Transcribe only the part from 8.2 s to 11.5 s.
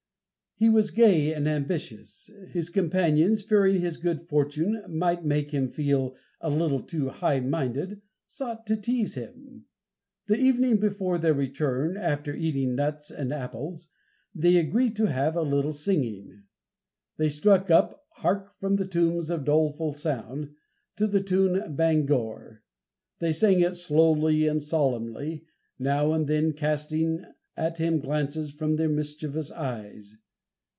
sought to tease him. The evening before their